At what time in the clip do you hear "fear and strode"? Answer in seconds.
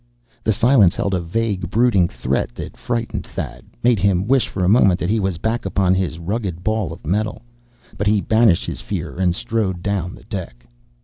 8.81-9.83